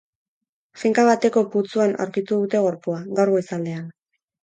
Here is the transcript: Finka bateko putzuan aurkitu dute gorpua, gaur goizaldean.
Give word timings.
Finka 0.83 1.05
bateko 1.09 1.45
putzuan 1.57 1.95
aurkitu 2.07 2.43
dute 2.43 2.65
gorpua, 2.67 3.01
gaur 3.21 3.37
goizaldean. 3.39 3.89